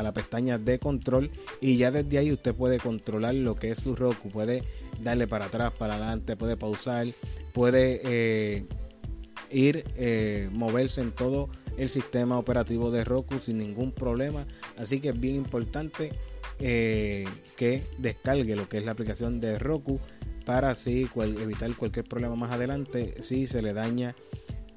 la, 0.03 0.13
pestaña 0.13 0.57
de 0.57 0.79
control 0.79 1.29
y 1.59 1.77
ya 1.77 1.91
desde 1.91 2.17
ahí 2.17 2.31
usted 2.31 2.55
puede 2.55 2.79
controlar 2.79 3.35
lo 3.35 3.55
que 3.55 3.71
es 3.71 3.79
su 3.79 3.95
Roku. 3.95 4.29
Puede 4.29 4.63
darle 5.01 5.27
para 5.27 5.45
atrás, 5.45 5.73
para 5.77 5.95
adelante, 5.95 6.37
puede 6.37 6.55
pausar, 6.55 7.07
puede 7.53 8.01
eh, 8.05 8.65
ir, 9.51 10.49
moverse 10.51 11.01
en 11.01 11.11
todo 11.11 11.49
el 11.77 11.89
sistema 11.89 12.39
operativo 12.39 12.89
de 12.89 13.03
Roku 13.03 13.39
sin 13.39 13.57
ningún 13.57 13.91
problema. 13.91 14.45
Así 14.77 14.99
que 14.99 15.09
es 15.09 15.19
bien 15.19 15.35
importante 15.35 16.13
que 16.59 17.83
descargue 17.97 18.55
lo 18.55 18.67
que 18.67 18.77
es 18.77 18.85
la 18.85 18.91
aplicación 18.91 19.39
de 19.39 19.59
Roku 19.59 19.99
para 20.45 20.71
así 20.71 21.09
evitar 21.15 21.75
cualquier 21.75 22.05
problema 22.05 22.35
más 22.35 22.51
adelante 22.51 23.21
si 23.21 23.47
se 23.47 23.61
le 23.61 23.73
daña 23.73 24.15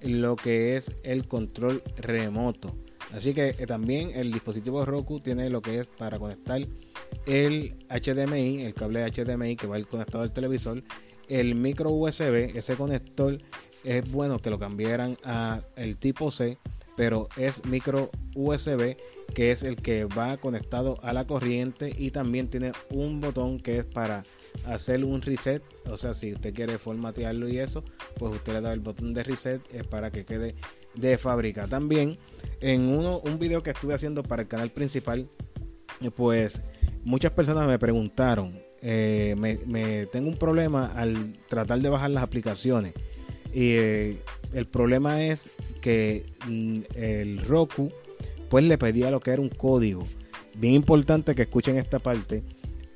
lo 0.02 0.36
que 0.36 0.76
es 0.76 0.92
el 1.04 1.28
control 1.28 1.82
remoto. 1.96 2.74
Así 3.14 3.34
que 3.34 3.54
eh, 3.58 3.66
también 3.66 4.10
el 4.14 4.32
dispositivo 4.32 4.84
Roku 4.84 5.20
tiene 5.20 5.50
lo 5.50 5.62
que 5.62 5.80
es 5.80 5.86
para 5.86 6.18
conectar 6.18 6.66
el 7.26 7.76
HDMI, 7.88 8.62
el 8.62 8.74
cable 8.74 9.08
HDMI 9.10 9.56
que 9.56 9.66
va 9.66 9.78
ir 9.78 9.86
conectado 9.86 10.22
al 10.22 10.32
televisor, 10.32 10.82
el 11.28 11.54
micro 11.54 11.90
USB, 11.90 12.56
ese 12.56 12.74
conector 12.74 13.38
es 13.84 14.10
bueno 14.10 14.38
que 14.38 14.50
lo 14.50 14.58
cambiaran 14.58 15.16
a 15.24 15.62
el 15.76 15.96
tipo 15.98 16.30
C, 16.30 16.58
pero 16.96 17.28
es 17.36 17.64
micro 17.64 18.10
USB 18.34 18.96
que 19.34 19.50
es 19.50 19.62
el 19.62 19.76
que 19.76 20.04
va 20.04 20.36
conectado 20.36 20.98
a 21.02 21.12
la 21.12 21.26
corriente 21.26 21.92
y 21.96 22.10
también 22.10 22.48
tiene 22.48 22.72
un 22.90 23.20
botón 23.20 23.60
que 23.60 23.78
es 23.78 23.84
para 23.84 24.24
hacer 24.66 25.04
un 25.04 25.22
reset, 25.22 25.62
o 25.86 25.96
sea, 25.96 26.14
si 26.14 26.32
usted 26.32 26.54
quiere 26.54 26.78
formatearlo 26.78 27.48
y 27.48 27.58
eso, 27.58 27.84
pues 28.18 28.34
usted 28.34 28.54
le 28.54 28.60
da 28.60 28.72
el 28.72 28.80
botón 28.80 29.14
de 29.14 29.22
reset 29.22 29.62
es 29.72 29.86
para 29.86 30.10
que 30.10 30.24
quede 30.24 30.54
de 30.94 31.18
fábrica. 31.18 31.66
También 31.66 32.18
en 32.60 32.88
uno, 32.88 33.18
un 33.20 33.38
video 33.38 33.62
que 33.62 33.70
estuve 33.70 33.94
haciendo 33.94 34.22
para 34.22 34.42
el 34.42 34.48
canal 34.48 34.70
principal, 34.70 35.28
pues 36.16 36.62
muchas 37.04 37.32
personas 37.32 37.66
me 37.66 37.78
preguntaron, 37.78 38.60
eh, 38.82 39.34
me, 39.36 40.06
tengo 40.06 40.28
un 40.28 40.38
problema 40.38 40.86
al 40.92 41.34
tratar 41.48 41.80
de 41.80 41.88
bajar 41.88 42.10
las 42.10 42.22
aplicaciones. 42.22 42.94
Y 43.52 43.72
eh, 43.72 44.22
el 44.52 44.66
problema 44.66 45.22
es 45.22 45.50
que 45.80 46.24
mm, 46.46 46.80
el 46.94 47.38
Roku 47.40 47.92
pues 48.50 48.64
le 48.64 48.76
pedía 48.76 49.10
lo 49.10 49.20
que 49.20 49.30
era 49.30 49.40
un 49.40 49.48
código. 49.48 50.02
Bien 50.58 50.74
importante 50.74 51.34
que 51.34 51.42
escuchen 51.42 51.78
esta 51.78 52.00
parte. 52.00 52.42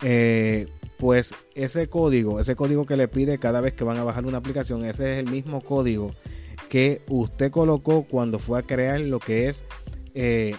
Eh, 0.03 0.67
pues 0.99 1.33
ese 1.55 1.89
código, 1.89 2.41
ese 2.41 2.57
código 2.57 2.85
que 2.85 2.97
le 2.97 3.09
pide 3.09 3.39
cada 3.39 3.61
vez 3.61 3.73
que 3.73 3.85
van 3.85 3.97
a 3.97 4.05
bajar 4.05 4.27
una 4.27 4.39
aplicación, 4.39 4.85
ese 4.85 5.13
es 5.13 5.19
el 5.21 5.31
mismo 5.31 5.61
código 5.61 6.11
que 6.69 7.03
usted 7.09 7.53
colocó 7.53 8.03
cuando 8.03 8.39
fue 8.39 8.59
a 8.59 8.63
crear 8.63 9.01
lo 9.01 9.21
que 9.21 9.49
es 9.49 9.65
eh, 10.15 10.57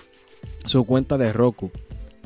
su 0.64 0.86
cuenta 0.86 1.18
de 1.18 1.34
Roku. 1.34 1.72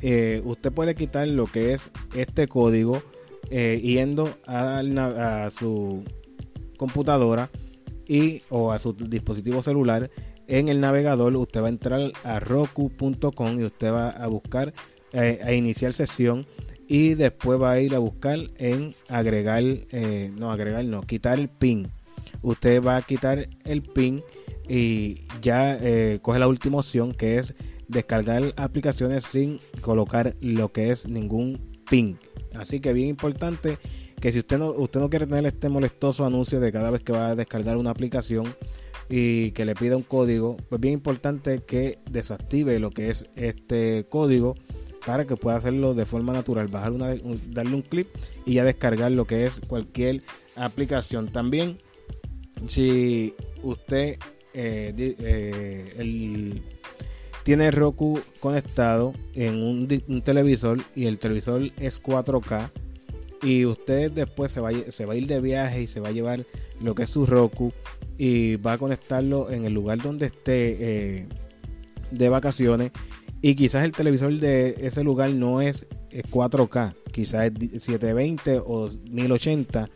Eh, 0.02 0.42
usted 0.46 0.72
puede 0.72 0.96
quitar 0.96 1.28
lo 1.28 1.48
que 1.48 1.74
es 1.74 1.90
este 2.16 2.48
código 2.48 3.02
yendo 3.50 4.30
a, 4.46 5.50
su 5.50 6.04
computadora 6.78 7.50
y 8.08 8.44
o 8.50 8.72
a 8.72 8.78
su 8.78 8.94
dispositivo 8.94 9.64
celular 9.64 10.12
en 10.50 10.68
el 10.68 10.82
navegador 10.82 11.36
usted 11.38 11.62
va 11.62 11.68
a 11.68 11.70
entrar 11.70 12.12
a 12.24 12.39
roku.com 12.39 13.60
y 13.60 13.63
usted 13.63 13.91
va 13.91 14.10
a 14.10 14.27
buscar 14.27 14.74
a 15.13 15.53
iniciar 15.53 15.94
sesión 15.94 16.46
y 16.88 17.15
después 17.15 17.60
va 17.60 17.72
a 17.72 17.79
ir 17.79 17.96
a 17.96 18.00
buscar 18.00 18.38
en 18.58 18.94
agregar 19.08 19.63
no 20.38 20.51
agregar 20.51 20.86
no 20.86 21.01
quitar 21.01 21.39
el 21.39 21.50
pin 21.50 21.88
usted 22.41 22.84
va 22.84 22.98
a 22.98 23.01
quitar 23.01 23.50
el 23.63 23.82
pin 23.82 24.24
y 24.68 25.22
ya 25.41 25.77
eh, 25.82 26.20
coge 26.22 26.39
la 26.39 26.48
última 26.48 26.77
opción 26.77 27.13
que 27.13 27.39
es 27.39 27.56
descargar 27.88 28.53
aplicaciones 28.56 29.25
sin 29.25 29.60
colocar 29.82 30.36
lo 30.41 30.72
que 30.72 30.91
es 30.91 31.08
ningún 31.08 31.82
pin. 31.89 32.20
Así 32.53 32.79
que 32.79 32.94
bien 32.94 33.10
importante 33.10 33.79
que 34.22 34.32
si 34.32 34.39
usted 34.39 34.60
no, 34.60 34.70
usted 34.72 35.00
no 35.00 35.10
quiere 35.10 35.25
tener 35.25 35.46
este 35.48 35.70
molestoso 35.70 36.24
anuncio 36.24 36.60
de 36.60 36.72
cada 36.72 36.91
vez 36.91 37.01
que 37.01 37.12
va 37.12 37.29
a 37.29 37.36
descargar 37.36 37.77
una 37.77 37.89
aplicación 37.89 38.46
y 39.10 39.51
que 39.51 39.66
le 39.66 39.75
pida 39.75 39.98
un 39.98 40.04
código, 40.04 40.56
pues 40.70 40.80
bien 40.80 40.94
importante 40.94 41.63
que 41.66 42.00
desactive 42.10 42.80
lo 42.80 42.92
que 42.92 43.10
es 43.10 43.25
este 43.36 44.06
código 44.08 44.56
para 45.06 45.25
que 45.25 45.36
pueda 45.36 45.58
hacerlo 45.58 45.96
de 45.96 46.06
forma 46.06 46.34
natural, 46.34 46.68
bajar 46.68 46.94
darle 46.98 47.74
un 47.74 47.82
clip 47.82 48.08
y 48.46 48.54
ya 48.56 48.63
descargar 48.63 49.12
lo 49.12 49.25
que 49.25 49.46
es 49.46 49.60
cualquier 49.68 50.22
aplicación. 50.56 51.30
También 51.30 51.80
si 52.68 53.34
usted 53.63 54.18
eh, 54.54 54.94
eh, 55.20 56.62
tiene 57.44 57.72
Roku 57.72 58.20
conectado 58.39 59.13
en 59.34 59.63
un, 59.63 60.22
televisor 60.22 60.80
y 60.96 61.06
el 61.06 61.18
televisor 61.18 61.72
es 61.80 62.01
4K 62.01 62.70
y 63.41 63.65
usted 63.65 64.12
después 64.12 64.51
se 64.51 64.62
va, 64.62 64.72
se 64.89 65.05
va 65.05 65.13
a 65.13 65.15
ir 65.15 65.27
de 65.27 65.39
viaje 65.39 65.84
y 65.84 65.88
se 65.88 66.00
va 66.00 66.10
a 66.10 66.12
llevar 66.12 66.46
lo 66.81 66.96
que 66.96 67.03
es 67.03 67.10
su 67.10 67.25
Roku 67.25 67.74
y 68.17 68.58
va 68.58 68.74
a 68.74 68.77
conectarlo 68.77 69.50
en 69.51 69.65
el 69.65 69.74
lugar 69.74 70.01
donde 70.01 70.27
esté 70.27 70.77
eh, 70.79 71.27
de 72.12 72.29
vacaciones 72.29 72.91
y 73.41 73.55
quizás 73.55 73.86
el 73.86 73.93
televisor 73.93 74.34
de 74.34 74.75
ese 74.79 75.03
lugar 75.03 75.29
no 75.31 75.62
es 75.62 75.88
4K, 76.12 76.96
quizás 77.12 77.51
es 77.60 77.84
720 77.84 78.62
o 78.65 78.89
1080 79.10 79.89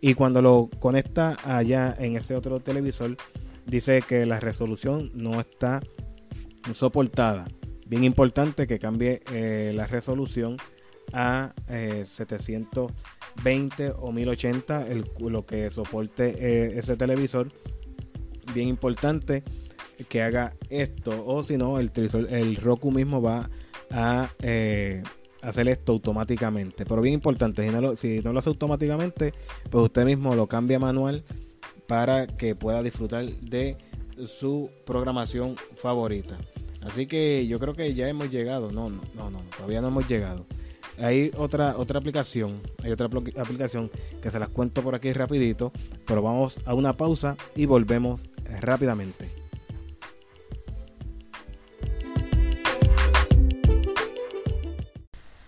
y 0.00 0.14
cuando 0.14 0.42
lo 0.42 0.68
conecta 0.78 1.36
allá 1.44 1.96
en 1.98 2.16
ese 2.16 2.34
otro 2.34 2.60
televisor, 2.60 3.16
dice 3.66 4.02
que 4.06 4.26
la 4.26 4.38
resolución 4.38 5.10
no 5.14 5.40
está 5.40 5.82
soportada. 6.72 7.46
Bien 7.86 8.04
importante 8.04 8.66
que 8.66 8.78
cambie 8.78 9.20
eh, 9.32 9.72
la 9.74 9.86
resolución 9.86 10.56
a 11.14 11.54
720 11.68 13.86
eh, 13.86 13.92
o 13.96 14.12
1080, 14.12 14.88
lo 15.20 15.46
que 15.46 15.70
soporte 15.70 16.34
eh, 16.36 16.78
ese 16.78 16.96
televisor. 16.96 17.50
Bien 18.52 18.68
importante 18.68 19.42
que 20.08 20.22
haga 20.22 20.52
esto, 20.68 21.24
o 21.24 21.44
si 21.44 21.56
no, 21.56 21.78
el, 21.78 21.90
el 22.28 22.56
Roku 22.56 22.90
mismo 22.90 23.22
va 23.22 23.48
a 23.90 24.28
hacer 25.42 25.68
esto 25.68 25.92
automáticamente. 25.92 26.84
Pero 26.84 27.00
bien 27.00 27.14
importante, 27.14 27.64
si 27.64 27.72
no, 27.72 27.80
lo, 27.80 27.96
si 27.96 28.20
no 28.20 28.32
lo 28.32 28.40
hace 28.40 28.50
automáticamente, 28.50 29.32
pues 29.70 29.84
usted 29.84 30.04
mismo 30.04 30.34
lo 30.34 30.48
cambia 30.48 30.78
manual 30.78 31.24
para 31.86 32.26
que 32.26 32.56
pueda 32.56 32.82
disfrutar 32.82 33.24
de 33.24 33.76
su 34.26 34.70
programación 34.84 35.56
favorita. 35.56 36.36
Así 36.82 37.06
que 37.06 37.46
yo 37.46 37.58
creo 37.58 37.74
que 37.74 37.94
ya 37.94 38.08
hemos 38.08 38.30
llegado. 38.30 38.72
No, 38.72 38.90
no, 38.90 39.00
no, 39.14 39.30
no, 39.30 39.40
todavía 39.56 39.80
no 39.80 39.88
hemos 39.88 40.08
llegado. 40.08 40.46
Hay 40.98 41.30
otra, 41.36 41.76
otra 41.76 41.98
aplicación, 41.98 42.60
hay 42.82 42.92
otra 42.92 43.08
aplicación 43.36 43.90
que 44.22 44.30
se 44.30 44.38
las 44.38 44.48
cuento 44.48 44.82
por 44.82 44.94
aquí 44.94 45.12
rapidito, 45.12 45.72
pero 46.06 46.22
vamos 46.22 46.58
a 46.64 46.74
una 46.74 46.96
pausa 46.96 47.36
y 47.56 47.66
volvemos 47.66 48.22
rápidamente. 48.60 49.43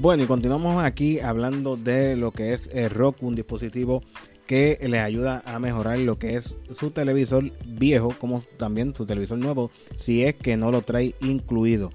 Bueno, 0.00 0.22
y 0.22 0.26
continuamos 0.26 0.80
aquí 0.84 1.18
hablando 1.18 1.76
de 1.76 2.14
lo 2.14 2.30
que 2.30 2.52
es 2.52 2.70
el 2.72 2.88
Roku, 2.88 3.26
un 3.26 3.34
dispositivo 3.34 4.04
que 4.46 4.78
les 4.80 5.00
ayuda 5.00 5.42
a 5.44 5.58
mejorar 5.58 5.98
lo 5.98 6.20
que 6.20 6.36
es 6.36 6.54
su 6.70 6.92
televisor 6.92 7.50
viejo, 7.66 8.14
como 8.16 8.40
también 8.58 8.94
su 8.94 9.06
televisor 9.06 9.38
nuevo, 9.38 9.72
si 9.96 10.22
es 10.22 10.36
que 10.36 10.56
no 10.56 10.70
lo 10.70 10.82
trae 10.82 11.16
incluido. 11.20 11.90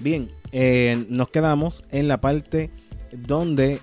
Bien, 0.00 0.30
eh, 0.52 1.06
nos 1.08 1.30
quedamos 1.30 1.82
en 1.90 2.08
la 2.08 2.20
parte 2.20 2.70
donde 3.10 3.80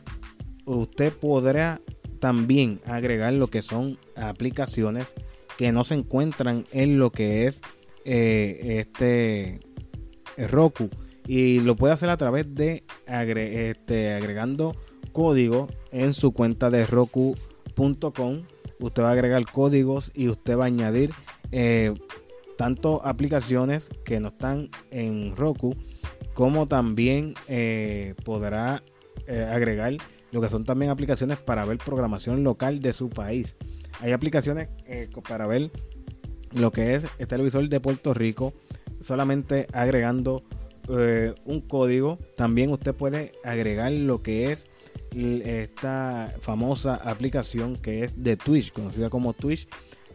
usted 0.65 1.11
podrá 1.11 1.81
también 2.19 2.79
agregar 2.85 3.33
lo 3.33 3.47
que 3.47 3.63
son 3.63 3.97
aplicaciones 4.15 5.15
que 5.57 5.71
no 5.71 5.83
se 5.83 5.95
encuentran 5.95 6.67
en 6.73 6.99
lo 6.99 7.11
que 7.11 7.47
es 7.47 7.59
eh, 8.05 8.77
este 8.85 9.61
Roku 10.37 10.91
y 11.27 11.59
lo 11.59 11.75
puede 11.75 11.93
hacer 11.93 12.09
a 12.09 12.17
través 12.17 12.53
de 12.53 12.83
este, 13.07 14.13
agregando 14.13 14.75
código 15.11 15.67
en 15.91 16.13
su 16.13 16.31
cuenta 16.33 16.69
de 16.69 16.85
roku.com. 16.85 18.43
Usted 18.79 19.03
va 19.03 19.09
a 19.09 19.13
agregar 19.13 19.45
códigos 19.49 20.11
y 20.13 20.27
usted 20.27 20.57
va 20.57 20.63
a 20.63 20.67
añadir 20.67 21.11
eh, 21.51 21.93
tanto 22.57 23.05
aplicaciones 23.05 23.89
que 24.03 24.19
no 24.19 24.29
están 24.29 24.69
en 24.91 25.35
Roku 25.35 25.75
como 26.33 26.65
también 26.65 27.35
eh, 27.47 28.15
podrá 28.25 28.83
eh, 29.27 29.47
agregar 29.49 29.93
lo 30.31 30.41
que 30.41 30.49
son 30.49 30.65
también 30.65 30.89
aplicaciones 30.89 31.37
para 31.37 31.63
ver 31.63 31.77
programación 31.77 32.43
local 32.43 32.81
de 32.81 32.91
su 32.91 33.09
país. 33.09 33.55
Hay 34.01 34.11
aplicaciones 34.11 34.67
para 35.27 35.45
ver 35.45 35.71
lo 36.51 36.71
que 36.71 36.95
es 36.95 37.05
el 37.19 37.27
televisor 37.27 37.69
de 37.69 37.79
Puerto 37.79 38.13
Rico 38.15 38.53
solamente 38.99 39.67
agregando 39.73 40.43
eh, 40.89 41.33
un 41.45 41.61
código. 41.61 42.19
También 42.35 42.71
usted 42.71 42.93
puede 42.93 43.31
agregar 43.43 43.91
lo 43.91 44.21
que 44.21 44.51
es 44.51 44.67
esta 45.15 46.33
famosa 46.39 46.95
aplicación 46.95 47.77
que 47.77 48.03
es 48.03 48.23
de 48.23 48.35
Twitch, 48.35 48.71
conocida 48.71 49.09
como 49.09 49.33
Twitch, 49.33 49.67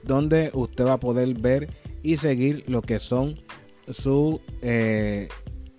donde 0.02 0.50
usted 0.54 0.86
va 0.86 0.94
a 0.94 1.00
poder 1.00 1.32
ver 1.34 1.68
y 2.02 2.16
seguir 2.16 2.64
lo 2.66 2.82
que 2.82 2.98
son 2.98 3.40
su 3.88 4.40
eh, 4.60 5.28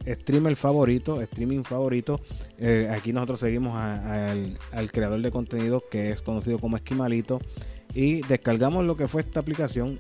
streamer 0.08 0.56
favorito, 0.56 1.22
streaming 1.22 1.64
favorito. 1.64 2.22
Eh, 2.58 2.88
aquí 2.90 3.12
nosotros 3.12 3.42
seguimos 3.42 3.76
al, 3.76 4.58
al, 4.72 4.92
creador 4.92 5.22
de 5.22 5.32
contenido 5.32 5.84
que 5.92 6.12
es 6.12 6.22
conocido 6.22 6.58
como 6.60 6.78
Esquimalito 6.78 7.42
y 7.94 8.22
descargamos 8.22 8.86
lo 8.86 8.96
que 8.96 9.08
fue 9.08 9.22
esta 9.22 9.42
aplicación 9.42 10.00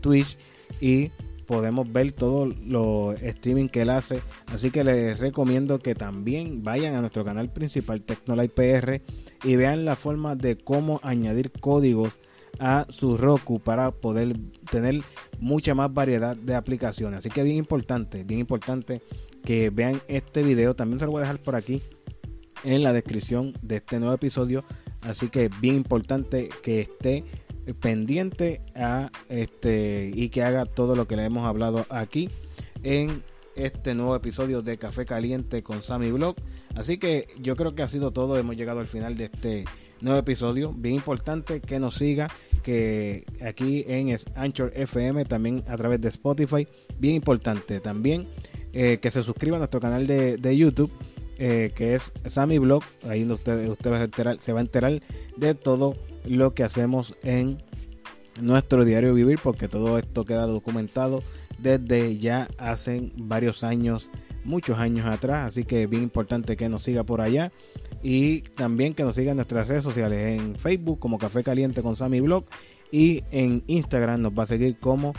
Twitch 0.00 0.38
y 0.80 1.10
podemos 1.46 1.90
ver 1.92 2.12
todo 2.12 2.46
los 2.46 3.20
streaming 3.22 3.68
que 3.68 3.82
él 3.82 3.90
hace. 3.90 4.20
Así 4.46 4.70
que 4.70 4.84
les 4.84 5.18
recomiendo 5.18 5.78
que 5.78 5.94
también 5.94 6.62
vayan 6.62 6.94
a 6.94 7.00
nuestro 7.00 7.24
canal 7.24 7.52
principal 7.52 8.02
Tecnolight 8.02 8.52
PR 8.52 9.00
y 9.44 9.56
vean 9.56 9.84
la 9.84 9.96
forma 9.96 10.36
de 10.36 10.56
cómo 10.56 11.00
añadir 11.02 11.52
códigos 11.52 12.18
a 12.58 12.86
su 12.88 13.16
Roku 13.16 13.60
para 13.60 13.90
poder 13.90 14.36
tener 14.70 15.02
mucha 15.40 15.74
más 15.74 15.92
variedad 15.92 16.36
de 16.36 16.54
aplicaciones. 16.54 17.18
Así 17.18 17.30
que 17.30 17.42
bien 17.42 17.56
importante, 17.56 18.24
bien 18.24 18.40
importante 18.40 19.02
que 19.44 19.70
vean 19.70 20.00
este 20.08 20.42
video. 20.42 20.74
También 20.74 20.98
se 20.98 21.06
lo 21.06 21.12
voy 21.12 21.20
a 21.20 21.22
dejar 21.22 21.42
por 21.42 21.56
aquí 21.56 21.82
en 22.64 22.82
la 22.82 22.92
descripción 22.92 23.52
de 23.62 23.76
este 23.76 23.98
nuevo 23.98 24.14
episodio. 24.14 24.64
Así 25.02 25.28
que 25.28 25.50
bien 25.60 25.74
importante 25.76 26.48
que 26.62 26.80
esté 26.80 27.24
pendiente 27.80 28.60
a 28.74 29.10
este 29.28 30.10
y 30.14 30.28
que 30.28 30.42
haga 30.42 30.66
todo 30.66 30.96
lo 30.96 31.06
que 31.06 31.16
le 31.16 31.24
hemos 31.24 31.46
hablado 31.46 31.86
aquí 31.88 32.28
en 32.82 33.22
este 33.56 33.94
nuevo 33.94 34.14
episodio 34.16 34.62
de 34.62 34.78
Café 34.78 35.06
Caliente 35.06 35.62
con 35.62 35.82
Sammy 35.82 36.10
Blog. 36.10 36.36
Así 36.74 36.98
que 36.98 37.28
yo 37.40 37.56
creo 37.56 37.74
que 37.74 37.82
ha 37.82 37.88
sido 37.88 38.12
todo. 38.12 38.36
Hemos 38.36 38.56
llegado 38.56 38.80
al 38.80 38.86
final 38.86 39.16
de 39.16 39.24
este 39.24 39.64
nuevo 40.00 40.18
episodio. 40.18 40.72
Bien 40.72 40.96
importante 40.96 41.60
que 41.60 41.78
nos 41.78 41.94
siga, 41.94 42.30
que 42.62 43.24
aquí 43.42 43.84
en 43.88 44.16
Anchor 44.34 44.72
FM, 44.74 45.24
también 45.24 45.64
a 45.68 45.76
través 45.76 46.00
de 46.00 46.08
Spotify. 46.08 46.66
Bien 46.98 47.14
importante 47.14 47.80
también 47.80 48.26
eh, 48.72 48.98
que 49.00 49.10
se 49.10 49.22
suscriba 49.22 49.56
a 49.56 49.60
nuestro 49.60 49.80
canal 49.80 50.06
de, 50.06 50.56
YouTube. 50.56 50.90
Eh, 51.36 51.72
que 51.74 51.96
es 51.96 52.12
Sammy 52.26 52.58
Blog, 52.58 52.84
ahí 53.08 53.28
usted, 53.28 53.68
usted 53.68 53.90
va 53.90 54.36
se 54.38 54.52
va 54.52 54.60
a 54.60 54.62
enterar 54.62 55.02
de 55.36 55.54
todo 55.56 55.96
lo 56.24 56.54
que 56.54 56.64
hacemos 56.64 57.16
en 57.22 57.62
nuestro 58.40 58.84
diario 58.84 59.14
vivir 59.14 59.38
porque 59.42 59.68
todo 59.68 59.98
esto 59.98 60.24
queda 60.24 60.46
documentado 60.46 61.22
desde 61.58 62.18
ya 62.18 62.48
hace 62.58 63.10
varios 63.16 63.62
años, 63.64 64.10
muchos 64.44 64.78
años 64.78 65.06
atrás, 65.06 65.48
así 65.48 65.64
que 65.64 65.84
es 65.84 65.90
bien 65.90 66.02
importante 66.02 66.56
que 66.56 66.68
nos 66.68 66.82
siga 66.82 67.04
por 67.04 67.20
allá 67.20 67.52
y 68.02 68.42
también 68.42 68.94
que 68.94 69.04
nos 69.04 69.14
siga 69.14 69.30
en 69.30 69.36
nuestras 69.36 69.68
redes 69.68 69.84
sociales 69.84 70.40
en 70.40 70.56
Facebook 70.56 70.98
como 70.98 71.18
Café 71.18 71.42
Caliente 71.42 71.82
con 71.82 71.96
Sammy 71.96 72.20
Blog 72.20 72.44
y 72.90 73.22
en 73.30 73.62
Instagram 73.66 74.20
nos 74.20 74.32
va 74.32 74.44
a 74.44 74.46
seguir 74.46 74.78
como 74.78 75.14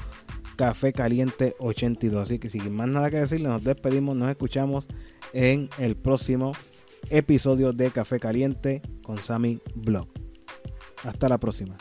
Café 0.55 0.93
Caliente 0.93 1.55
82. 1.59 2.21
Así 2.21 2.39
que 2.39 2.49
sin 2.49 2.73
más 2.73 2.87
nada 2.87 3.09
que 3.09 3.17
decirle, 3.17 3.49
nos 3.49 3.63
despedimos, 3.63 4.15
nos 4.15 4.29
escuchamos 4.29 4.87
en 5.33 5.69
el 5.77 5.95
próximo 5.95 6.53
episodio 7.09 7.73
de 7.73 7.91
Café 7.91 8.19
Caliente 8.19 8.81
con 9.03 9.21
Sammy 9.21 9.59
Blog. 9.75 10.24
Hasta 11.03 11.29
la 11.29 11.37
próxima. 11.37 11.77